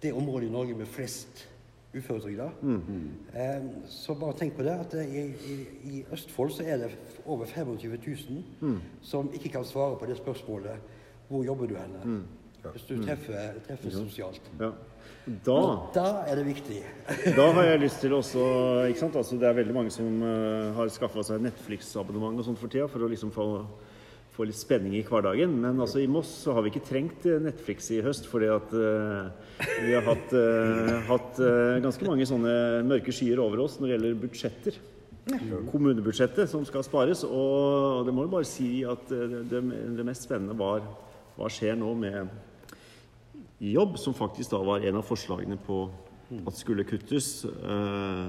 [0.00, 1.44] det området i Norge med flest
[1.94, 2.48] uføretrygda.
[3.34, 5.56] Eh, så bare tenk på det at i, i,
[5.90, 6.90] i Østfold så er det
[7.26, 7.98] over 25
[8.60, 10.78] 000 som ikke kan svare på det spørsmålet
[11.30, 12.22] hvor jobber du henne?
[12.72, 14.50] Hvis du treffer, treffer sosialt.
[14.60, 14.70] Ja.
[15.46, 15.58] Da
[15.94, 16.80] Da er det viktig.
[17.38, 18.42] Da har jeg lyst til også
[18.88, 19.16] ikke sant?
[19.16, 22.88] Altså, Det er veldig mange som uh, har skaffa seg Netflix-abonnement og sånt for tida
[22.90, 23.46] for å liksom få,
[24.34, 25.56] få litt spenning i hverdagen.
[25.62, 28.74] Men altså, i Moss så har vi ikke trengt eh, Netflix i høst fordi at
[28.74, 29.30] uh,
[29.84, 32.54] vi har hatt, uh, hatt uh, ganske mange sånne
[32.88, 34.80] mørke skyer over oss når det gjelder budsjetter.
[35.70, 37.24] Kommunebudsjettet som skal spares.
[37.26, 39.60] Og det må jo bare si at det,
[39.98, 40.86] det mest spennende var
[41.36, 42.30] hva skjer nå med
[43.60, 45.84] jobb, som faktisk da var en av forslagene på
[46.46, 47.44] at skulle kuttes.
[47.44, 48.26] Eh,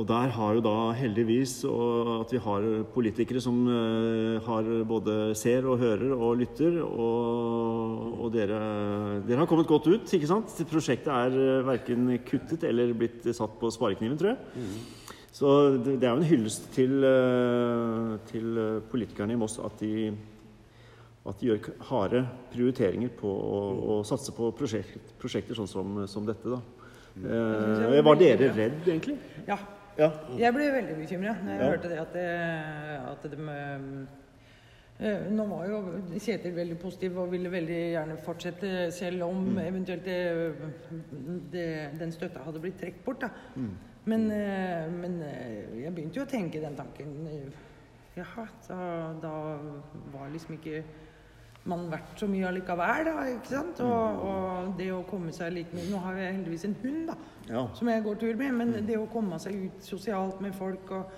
[0.00, 5.66] og der har jo da heldigvis at vi har politikere som eh, har både ser
[5.68, 6.78] og hører og lytter.
[6.84, 8.60] Og, og dere,
[9.26, 10.54] dere har kommet godt ut, ikke sant?
[10.70, 14.64] Prosjektet er eh, verken kuttet eller blitt satt på sparekniven, tror jeg.
[15.36, 20.10] Så det, det er jo en hyllest til, eh, til politikerne i Moss at de
[21.28, 23.58] at de gjør harde prioriteringer på å,
[23.92, 26.48] å satse på prosjekt, prosjekter sånn som, som dette.
[26.48, 26.79] Da.
[27.18, 29.18] Eh, var dere redd, egentlig?
[29.48, 29.58] Ja.
[29.98, 30.08] Ja.
[30.38, 31.70] Jeg ble veldig bekymra når jeg Ja.
[31.70, 32.26] hørte det at, det,
[33.10, 34.06] at de
[35.00, 35.80] eh, Nå var jo
[36.18, 40.54] Kjetil veldig positiv og ville veldig gjerne fortsette, selv om eventuelt det,
[41.52, 41.66] det,
[42.00, 43.20] den støtta hadde blitt trukket bort.
[43.26, 43.30] Da.
[44.04, 47.50] Men, eh, men eh, jeg begynte jo å tenke den tanken eh,
[48.16, 48.78] Jaha, da,
[49.22, 49.32] da
[50.12, 50.80] var liksom ikke
[51.68, 53.14] man vært så mye allikevel, da.
[53.34, 53.80] ikke sant?
[53.84, 57.16] Og, og det å komme seg litt mer, Nå har jeg heldigvis en hund, da
[57.50, 57.66] Ja.
[57.74, 58.54] som jeg går tur med.
[58.54, 61.12] Men det å komme seg ut sosialt med folk og,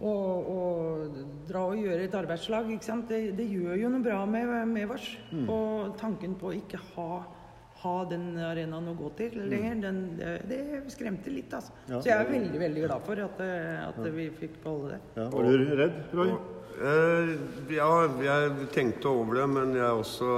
[0.00, 1.16] og, og
[1.48, 3.08] dra og gjøre et arbeidslag, ikke sant?
[3.08, 5.08] Det, det gjør jo noe bra med, med oss.
[5.46, 7.22] Og tanken på å ikke ha,
[7.84, 11.54] ha den arenaen å gå til lenger, den, det, det skremte litt.
[11.54, 11.70] Altså.
[11.86, 12.00] Ja.
[12.02, 13.42] Så jeg er veldig veldig glad for at,
[13.92, 15.02] at vi fikk beholde det.
[15.22, 16.34] Ja, var du redd, Roy?
[16.78, 17.30] Eh,
[17.74, 17.88] ja,
[18.22, 20.28] jeg tenkte over det, men jeg også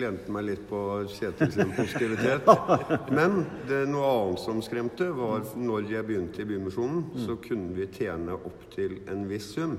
[0.00, 0.80] lente meg litt på
[1.12, 2.48] Kjetil sin positivitet.
[3.18, 7.90] Men det noe annet som skremte, var når jeg begynte i Bymisjonen, så kunne vi
[7.92, 9.76] tjene opptil en viss sum.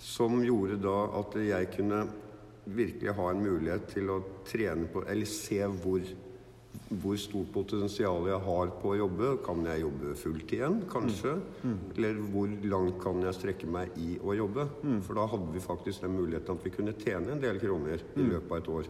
[0.00, 2.06] Som gjorde da at jeg kunne
[2.68, 6.04] virkelig ha en mulighet til å trene på Eller se hvor
[6.88, 9.30] hvor stort potensial jeg har på å jobbe.
[9.44, 11.34] Kan jeg jobbe fullt igjen, kanskje?
[11.96, 14.64] Eller hvor langt kan jeg strekke meg i å jobbe?
[15.04, 18.24] For da hadde vi faktisk den muligheten at vi kunne tjene en del kroner i
[18.30, 18.88] løpet av et år.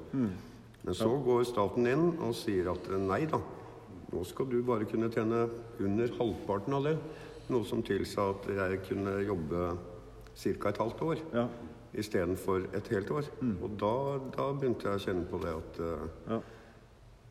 [0.84, 3.40] Men så går staten inn og sier at nei da,
[4.12, 5.48] nå skal du bare kunne tjene
[5.82, 6.94] under halvparten av det.
[7.50, 9.72] Noe som tilsa at jeg kunne jobbe
[10.38, 10.68] ca.
[10.70, 11.48] et halvt år Ja.
[11.98, 13.26] istedenfor et helt år.
[13.62, 13.92] Og da,
[14.36, 16.40] da begynte jeg å kjenne på det at uh, Ja.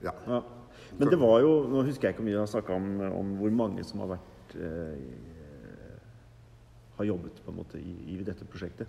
[0.03, 0.13] Ja.
[0.27, 0.41] Ja.
[0.97, 2.85] Men det var jo Nå husker jeg ikke hvor mye jeg har snakka om,
[3.19, 5.01] om hvor mange som har vært eh,
[6.97, 8.87] Har jobbet på en måte i, i dette prosjektet.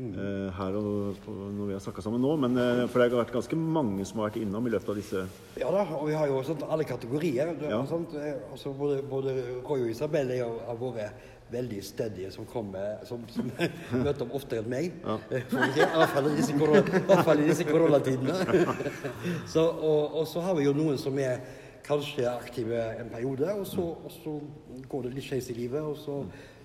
[0.00, 2.30] Eh, her og på, når vi har snakka sammen nå.
[2.40, 4.96] Men, eh, for det har vært ganske mange som har vært innom i løpet av
[5.00, 5.24] disse
[5.60, 7.52] Ja da, og vi har jo sånn alle kategorier.
[7.68, 7.82] Ja.
[7.90, 9.34] Sånt, Eh, Altså, både, både
[9.66, 11.10] Roy og Isabel har våre
[11.52, 13.48] veldig stedige som kommer som, som
[14.04, 15.00] møter opp oftere enn meg.
[15.40, 16.84] I hvert fall i disse, korona,
[17.50, 18.36] i koronatidene.
[19.52, 21.42] så, og, og så har vi jo noen som er
[21.86, 24.36] kanskje aktive en periode, og så, og så
[24.88, 26.20] går det litt skeis i livet, og så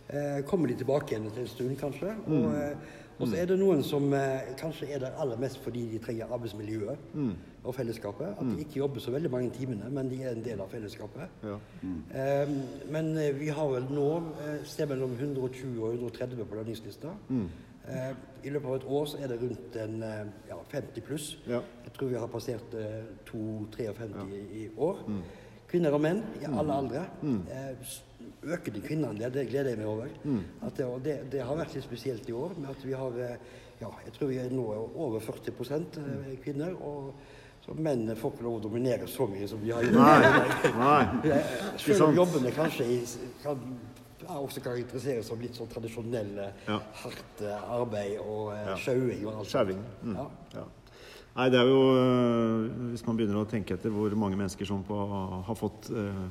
[0.10, 2.14] eh, kommer de tilbake igjen etter en stund, kanskje.
[2.28, 5.86] Og, eh, Og så er det noen som eh, kanskje er der aller mest fordi
[5.94, 6.98] de trenger arbeidsmiljøet
[7.64, 8.34] og fellesskapet.
[8.40, 11.30] At de ikke jobber så veldig mange timene, men de er en del av fellesskapet.
[11.44, 11.56] Ja.
[11.86, 12.50] Eh,
[12.92, 14.10] men eh, vi har vel nå
[14.44, 17.14] eh, sted mellom 120 og 130 på lønningslista.
[17.88, 18.12] Eh,
[18.44, 21.32] I løpet av et år så er det rundt en eh, ja, 50 pluss.
[21.48, 21.62] Ja.
[21.86, 23.02] Jeg tror vi har passert eh,
[23.32, 25.02] 2-53 i, i år.
[25.70, 27.06] Kvinner og menn i alle aldre.
[28.46, 30.10] Økende kvinneandel, det gleder jeg meg over.
[30.68, 33.38] At det, det, det har vært litt spesielt i år med at vi har eh,
[33.82, 35.52] ja, jeg tror vi er nå over 40
[36.00, 36.76] eh, kvinner.
[36.82, 37.14] og
[37.66, 39.96] så mennene får ikke lov å dominere så mye som de har gjort.
[39.98, 40.72] Nei.
[40.86, 41.32] Nei.
[41.34, 43.00] Eh, Selv om jobbene kanskje i,
[43.42, 43.64] kan
[44.38, 46.78] også karakteriseres som litt sånn tradisjonell, eh, Ja.
[47.02, 48.76] hardt arbeid og Ja.
[48.78, 49.50] sjauing og alt.
[49.50, 49.82] sånt.
[50.04, 50.14] Mm.
[50.16, 50.28] Ja.
[50.60, 50.66] Ja.
[51.36, 51.80] Nei, det er jo
[52.94, 54.96] Hvis man begynner å tenke etter hvor mange mennesker som på,
[55.50, 56.22] har fått øh,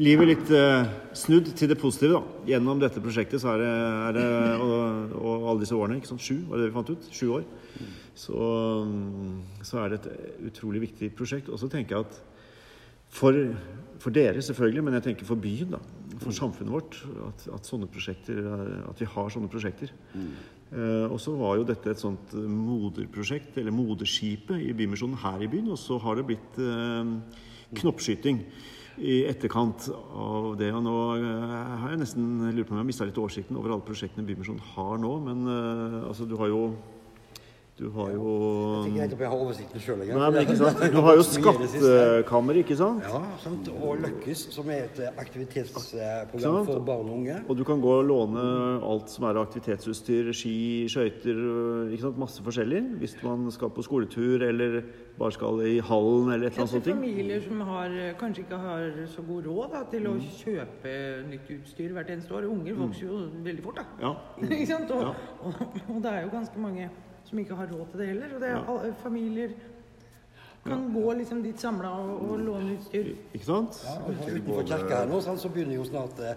[0.00, 2.44] livet litt øh, snudd til det positive da.
[2.54, 3.72] gjennom dette prosjektet, så er det,
[4.08, 4.26] er det
[4.62, 6.24] og, og alle disse årene, ikke sant?
[6.24, 7.08] sju, var det vi fant ut?
[7.12, 7.44] Sju år.
[8.14, 8.36] Så,
[8.88, 11.50] mm, så er det et utrolig viktig prosjekt.
[11.52, 12.18] Og så tenker jeg at
[13.12, 13.36] for,
[14.00, 15.82] for dere selvfølgelig, men jeg tenker for byen, da.
[16.22, 16.98] For samfunnet vårt.
[17.28, 19.92] At, at sånne prosjekter er- At vi har sånne prosjekter.
[20.72, 25.48] Uh, og så var jo dette et sånt moderprosjekt, eller moderskipet, i Bymisjonen her i
[25.52, 25.72] byen.
[25.74, 27.16] Og så har det blitt uh,
[27.80, 28.40] knoppskyting
[29.00, 30.70] i etterkant av det.
[30.74, 31.52] Og nå eh,
[31.82, 34.64] har jeg nesten lurt på om jeg har mista litt oversikten over alle prosjektene Bymisjonen
[34.74, 35.12] har nå.
[35.28, 36.64] Men eh, altså, du har jo
[37.78, 38.22] Du har jo
[38.84, 40.00] Jeg tenker ikke opp jeg har oversikten sjøl.
[40.04, 40.80] Nei, men ikke sant?
[40.92, 43.06] Du har jo Skattekammer, ikke sant?
[43.08, 43.68] Ja, sant?
[43.72, 47.38] og Løkkes, som er et eh, aktivitetsprogram for barn og unge.
[47.48, 48.42] Og du kan gå og låne
[48.84, 50.52] alt som er aktivitetsutstyr, ski,
[50.92, 51.40] skøyter,
[51.94, 52.20] ikke sant?
[52.20, 52.82] masse forskjellig.
[53.00, 54.82] Hvis man skal på skoletur eller
[55.18, 56.90] bare skal i hallen eller et eller annet sånt.
[56.92, 60.92] familier som har, kanskje ikke har så god råd da, til å kjøpe
[61.30, 62.50] nytt utstyr hvert eneste år.
[62.52, 63.88] Unger vokser jo veldig fort, da.
[64.04, 64.12] Ja.
[64.50, 64.92] ikke sant?
[64.92, 65.16] Og, Ja.
[65.40, 66.90] og, og det er jo ganske mange
[67.32, 68.34] som ikke har råd til det heller.
[68.36, 69.54] Og det er alle, familier
[70.62, 73.08] kan gå liksom dit samla og, og låne utstyr.
[73.34, 73.80] Ikke sant?
[73.82, 76.36] Ja, og utenfor kirka her nå så begynner jo snart eh,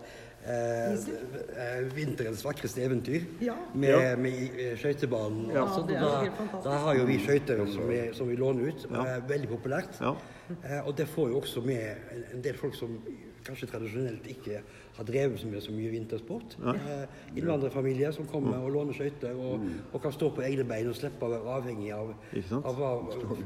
[0.50, 3.28] eh, vinterens vakreste eventyr.
[3.46, 3.54] Ja.
[3.74, 4.16] Med, Ja.
[4.18, 5.52] med eh, skøytebanen.
[5.54, 8.36] Ja, Altså, det er da, helt da har jo vi skøyter som, vi- som vi
[8.36, 8.86] låner ut.
[8.90, 10.02] og er veldig populært.
[10.02, 10.16] Ja.
[10.64, 12.98] Eh, og det får jo også med en, en del folk som
[13.46, 14.64] kanskje tradisjonelt ikke
[14.98, 16.56] har drevet med så mye vintersport.
[16.72, 17.06] Eh,
[17.36, 21.28] innvandrerfamilier som kommer og låner skøyter og, og kan stå på egne bein og slippe
[21.28, 22.14] å være avhengig av,
[22.62, 22.92] av hva,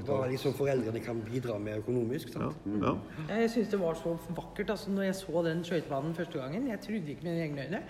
[0.08, 2.36] hva liksom foreldrene kan bidra med økonomisk.
[2.38, 2.52] Ja.
[2.84, 2.94] Ja.
[3.34, 6.70] Jeg syns det var så vakkert altså, når jeg så den skøytebanen første gangen.
[6.70, 7.84] Jeg trodde ikke mine egne øyne.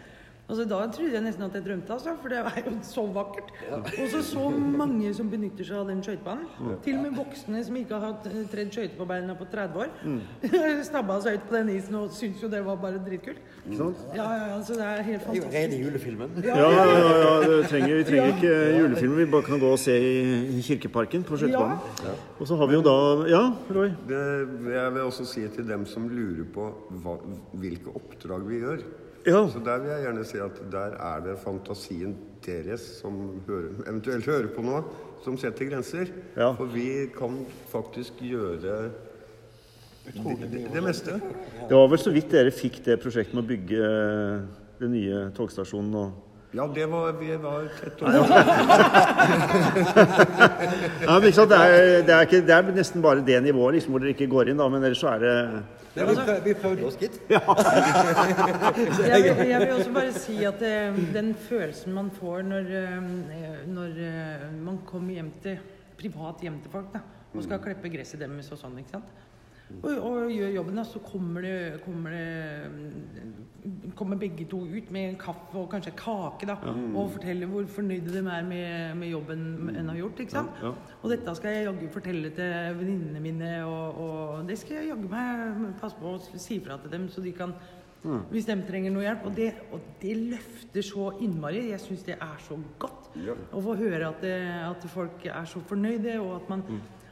[0.49, 3.51] Altså, da trodde jeg nesten at jeg drømte, altså, for det var jo så vakkert.
[4.01, 6.47] Og så så mange som benytter seg av den skøytebanen.
[6.81, 9.83] Til og med voksne som ikke har hatt eh, tredd skøyter på beina på 30
[9.83, 9.91] år.
[10.89, 13.43] Stabba seg ut på den isen og syntes jo det var bare dritkult.
[13.67, 14.01] Ikke sant?
[14.17, 15.59] Ja, ja, ja, altså det er helt Det er jo fantastisk.
[15.59, 16.39] rene julefilmen.
[16.47, 19.19] Ja, ja, ja, ja det trenger, vi trenger ikke julefilmer.
[19.19, 20.15] Vi bare kan gå og se i,
[20.57, 22.15] i Kirkeparken på skøytebanen.
[22.39, 22.95] Og så har vi jo da
[23.29, 23.43] Ja,
[23.75, 23.93] Roy?
[24.09, 24.23] Det,
[24.73, 26.71] jeg vil også si til dem som lurer på
[27.03, 27.19] hva,
[27.53, 28.81] hvilke oppdrag vi gjør.
[29.25, 29.43] Ja.
[29.51, 34.25] Så der vil jeg gjerne si at der er det fantasien deres som hører, eventuelt
[34.25, 34.79] hører på nå,
[35.23, 36.05] som setter grenser.
[36.37, 36.53] Ja.
[36.55, 38.79] For vi kan faktisk gjøre det,
[40.13, 41.19] det, det meste.
[41.69, 44.41] Det var vel så vidt dere fikk det prosjektet med å bygge eh,
[44.79, 48.15] den nye togstasjonen og Ja, det var, vi var tett over.
[51.03, 51.51] Ja, men ikke sant?
[51.51, 54.31] Det, er, det, er ikke, det er nesten bare det nivået liksom, hvor dere ikke
[54.31, 55.35] går inn, da, men ellers så er det
[55.99, 57.19] Ja, vi, prøv, vi prøvde oss, gitt.
[57.29, 57.35] Jeg
[59.23, 60.73] vil, jeg vil også bare si at det,
[61.13, 62.99] den følelsen man får når, eh,
[63.67, 65.59] når eh, man kommer hjem til
[65.99, 67.01] privat hjem til folk da,
[67.33, 69.09] og skal klippe gresset deres og sånn, ikke sant?
[69.69, 72.25] Og, og gjør jobben, da, så kommer det, kommer det
[72.73, 76.55] mm, kommer begge to ut med en kaffe og kanskje kake da,
[76.95, 79.41] og forteller hvor fornøyde de er med, med jobben
[79.73, 80.21] en har gjort.
[80.23, 80.61] ikke sant?
[80.63, 80.71] Ja.
[81.01, 85.11] Og dette skal jeg jaggu fortelle til venninnene mine, og, og det skal jeg jaggu
[85.11, 87.53] meg passe på å si fra til dem, så de kan
[88.31, 89.25] hvis de trenger noe hjelp.
[89.27, 91.65] Og det, og det løfter så innmari.
[91.73, 93.09] Jeg syns det er så godt
[93.51, 94.37] å få høre at, det,
[94.69, 96.63] at folk er så fornøyde, og at man,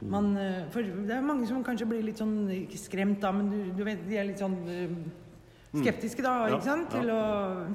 [0.02, 3.48] man eh, For det er mange som kanskje blir litt sånn Ikke skremt, da, men
[3.50, 4.94] du, du vet, de er litt sånn eh,
[5.74, 6.94] skeptiske, da, Ja, ikke sant?
[6.94, 7.00] ja.
[7.02, 7.20] Til å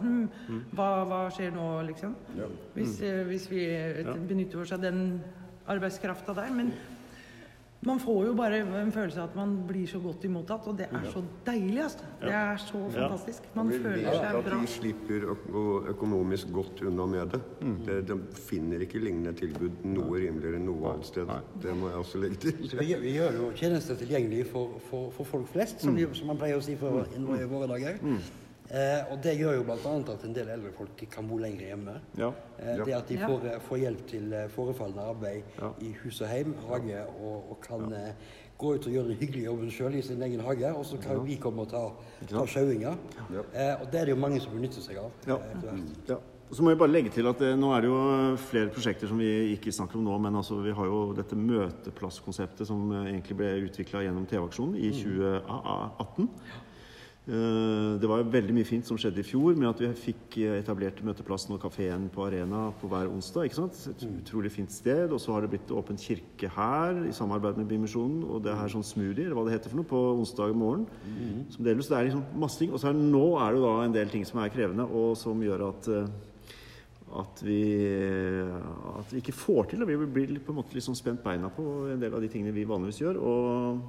[0.01, 2.15] hm, hva, hva skjer nå, liksom?
[2.77, 5.21] Hvis, eh, hvis vi eh, benytter oss av den
[5.69, 6.49] arbeidskrafta der.
[6.51, 6.73] Men
[7.85, 10.87] man får jo bare en følelse av at man blir så godt imottatt, og det
[10.91, 12.05] er så deilig, altså.
[12.21, 13.47] Det er så fantastisk.
[13.55, 14.39] Man føler seg bra.
[14.39, 17.41] at vi de slipper å gå økonomisk godt unna med det.
[17.87, 17.97] det.
[18.11, 18.17] De
[18.47, 21.27] finner ikke lignende tilbud noe rimeligere enn noe annet sted.
[21.63, 22.69] Det må jeg også legge til.
[22.69, 26.07] Så vi, gjør- vi gjør jo tjenester tilgjengelig for, for, for folk flest, som, vi,
[26.13, 27.99] som man pleier å si for, i våre dager.
[28.73, 29.91] Eh, og det gjør jo bl.a.
[30.15, 31.93] at en del eldre folk kan bo lenger hjemme.
[32.17, 32.31] Ja.
[32.57, 33.27] Eh, det at de Ja.
[33.29, 35.69] får, får hjelp til eh, forefallende arbeid Ja.
[35.79, 38.15] i hus og heim, hage, og, og kan eh,
[38.57, 40.73] gå ut og gjøre den hyggelige jobben sjøl i sin egen hage.
[40.73, 41.83] Og så kan vi komme og ta,
[42.29, 42.95] ta sjauinga.
[43.53, 45.11] Eh, og det er det jo mange som benytter seg av.
[45.27, 45.37] Ja.
[45.37, 45.79] eh.
[46.09, 46.17] Ja.
[46.49, 49.07] Og Så må jeg bare legge til at det, Nå er det jo flere prosjekter
[49.09, 53.11] som vi ikke snakker om nå, men altså, vi har jo dette møteplasskonseptet som eh,
[53.13, 56.29] egentlig ble utvikla gjennom TV-aksjonen i 2018.
[57.23, 60.57] Eh, Det var veldig mye fint som skjedde i fjor med at vi fikk eh,
[60.59, 63.45] etablert møteplassen og kafeen på Arena på hver onsdag.
[63.47, 63.79] ikke sant?
[63.93, 65.07] Et utrolig fint sted.
[65.13, 68.25] Og så har det blitt åpen kirke her i samarbeid med Bymisjonen.
[68.27, 70.83] Og det er sånn smoothie, eller hva det heter for noe, på onsdag morgen.
[71.53, 71.87] Som deles.
[71.87, 72.73] Det er liksom masse ting.
[72.75, 74.83] Og så er det nå er det jo da en del ting som er krevende,
[74.91, 76.13] og som gjør at eh,
[77.13, 77.61] at vi,
[78.97, 79.83] at vi ikke får til.
[79.83, 81.61] Og vi blir på en måte litt sånn spent beina på
[81.93, 83.19] en del av de tingene vi vanligvis gjør.
[83.21, 83.83] Og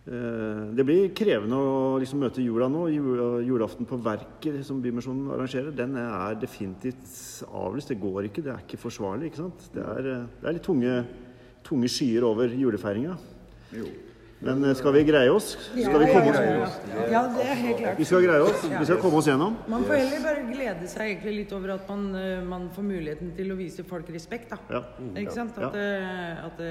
[0.00, 2.86] det blir krevende å liksom møte jula nå.
[3.44, 7.92] Julaften på Verket som Bymisjonen arrangerer, den er definitivt avlyst.
[7.92, 8.42] Det går ikke.
[8.46, 9.30] Det er ikke forsvarlig.
[9.30, 9.68] ikke sant?
[9.74, 10.94] Det er, eh, det er litt tunge,
[11.62, 13.18] tunge skyer over julefeiringa.
[14.40, 15.50] Men eh, skal vi greie oss?
[15.70, 16.76] Skal vi komme oss
[17.12, 17.98] Ja, det er helt klart.
[18.00, 18.62] Vi skal greie oss.
[18.64, 19.58] Vi skal komme oss gjennom.
[19.68, 23.34] Man får heller bare glede seg egentlig litt over at man, eh, man får muligheten
[23.36, 24.60] til å vise folk respekt, da.
[24.72, 24.82] Ja.
[25.20, 25.58] Ikke sant?
[25.60, 26.64] At, eh, at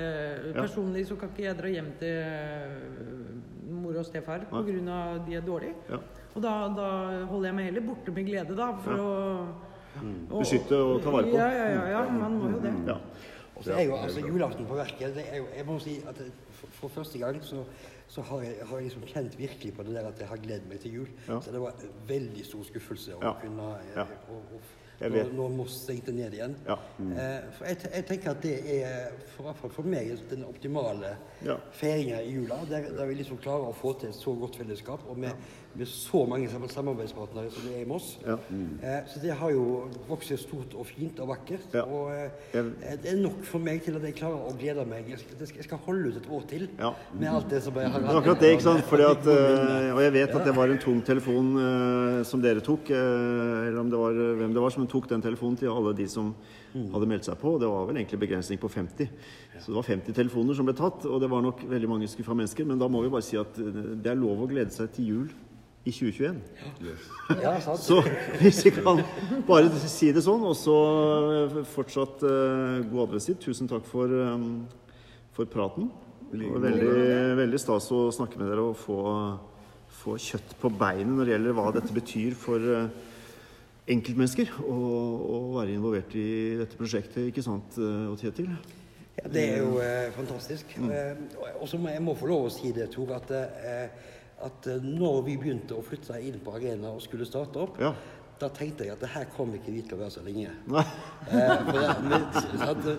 [0.58, 2.16] personlig så kan ikke jeg dra hjem til
[3.70, 5.26] mor og stefar pga.
[5.26, 6.00] de er dårlige.
[6.36, 6.90] Og da, da
[7.30, 9.10] holder jeg meg heller borte med glede, da, for å
[10.00, 11.36] å- Beskytte og ta vare på.
[11.36, 12.74] Ja, ja, ja, ja, man må jo det.
[12.88, 12.98] Ja.
[13.58, 16.16] Og så er jo altså julaften på verket det er jo, Jeg må si at
[16.18, 17.63] det, for, for første gang så,
[18.08, 20.67] så har, jeg, har jeg liksom kjent virkelig på det der at jeg har gledet
[20.69, 21.08] meg til jul.
[21.28, 21.39] Ja.
[21.41, 24.62] Så det var en veldig stor skuffelse å kunne eh, å- å-
[25.02, 26.56] når, når Moss stengte ned igjen.
[26.68, 26.76] Ja.
[27.00, 31.56] Eh, for jeg, jeg tenker at det er for, for meg den optimale Ja.
[31.72, 32.58] feiringa i jula.
[32.70, 35.32] Der, der vi liksom klarer å få til et så godt fellesskap, og med,
[35.80, 38.10] med så mange samarbeidspartnere som det er i Moss.
[38.26, 38.36] Ja.
[38.84, 41.70] Eh, så det har jo vokst stort og fint og vakkert.
[41.86, 45.08] Og eh, eh, det er nok for meg til at jeg klarer å glede meg.
[45.14, 46.92] Jeg skal, jeg skal holde ut et år til Ja.
[47.14, 48.84] med alt det som jeg har er akkurat det, ikke sant?
[48.92, 52.60] Fordi at, eh, og jeg vet at det var en tung telefon eh, som dere
[52.66, 55.71] tok, eh, eller om det var eh, hvem det var som tok den telefonen til
[55.71, 56.32] alle de som
[56.73, 57.56] hadde meldt seg på.
[57.62, 59.12] Det var vel egentlig begrensning på 50.
[59.60, 62.38] Så det var 50 telefoner som ble tatt, og det var nok veldig mange skuffa
[62.38, 62.67] mennesker.
[62.69, 65.13] Men da må vi bare si at eh, det er lov å glede seg til
[65.13, 65.30] jul
[65.88, 66.41] i 2021.
[67.43, 67.82] Ja, sant?
[67.82, 68.02] Så
[68.41, 69.02] hvis vi kan
[69.47, 70.78] bare si det sånn, og så
[71.45, 73.39] eh, fortsatt uh, god adventstid.
[73.43, 74.65] Tusen takk for, um,
[75.36, 75.89] for praten.
[76.30, 77.06] Det var veldig,
[77.39, 78.99] veldig stas å snakke med dere og få,
[80.04, 82.91] få kjøtt på beinet når det gjelder hva dette betyr for eh,
[83.89, 84.78] enkeltmennesker å
[85.30, 86.28] å være involvert i
[86.60, 88.52] dette prosjektet, ikke sant, eh, og Kjetil?
[89.19, 90.78] Ja, det er jo eh, fantastisk.
[90.78, 90.91] Mm.
[90.93, 93.89] Eh, og så må jeg må få lov å si det, Tor, at, eh,
[94.45, 97.93] at eh, når vi begynte å flytte inn på Arena og skulle starte opp, Ja.
[98.39, 100.54] Da tenkte jeg at det her kommer ikke vi til å være så lenge.
[101.30, 102.23] Eh, for det, men,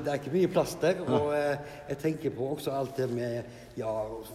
[0.05, 1.01] det er ikke mye plass der.
[1.03, 3.91] Og eh, jeg tenker på også alt det med Ja,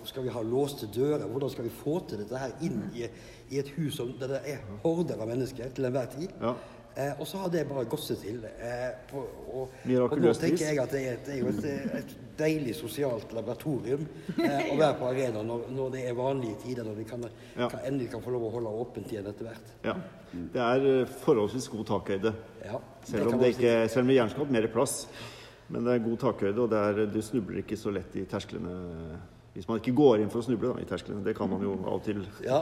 [0.10, 1.24] skal vi ha låste dører?
[1.30, 3.06] Hvordan skal vi få til dette her inn i,
[3.54, 6.34] i et hus som, der det er horder av mennesker til enhver tid?
[6.42, 6.56] Ja.
[6.96, 8.38] Eh, og så har det bare gått seg til.
[8.46, 9.74] Eh, på, og,
[10.06, 11.66] og nå tenker jeg at det er, det er jo et,
[12.00, 14.06] et deilig sosialt laboratorium
[14.38, 17.68] eh, å være på arena når, når det er vanlige tider, når vi kan, Ja.
[17.72, 19.74] kan, endelig kan få lov å holde åpent igjen etter hvert.
[19.84, 19.98] Ja.
[20.56, 22.36] Det er eh, forholdsvis god takhøyde.
[22.64, 24.98] Ja, Selv om det ikke, selv om det gjerne skulle hatt mer plass.
[25.68, 28.74] Men det er god takhøyde, og er, du snubler ikke så lett i tersklene.
[29.56, 31.22] Hvis man ikke går inn for å snuble da, i tersklene.
[31.24, 32.58] Det kan man jo av og til Ja.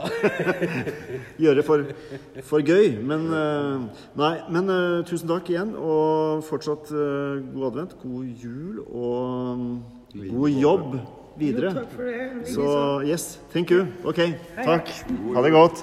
[1.42, 1.88] gjøre for,
[2.46, 3.00] for gøy.
[3.02, 8.78] Men eh, nei, men eh, tusen takk igjen, og fortsatt eh, god advent, god jul
[8.84, 9.74] og mm,
[10.36, 10.94] god jobb
[11.42, 11.74] videre.
[11.80, 12.54] Takk for det.
[12.54, 12.68] Så
[13.10, 13.88] yes, thank you.
[14.06, 14.22] Ok,
[14.62, 14.94] takk.
[15.34, 15.82] Ha det godt.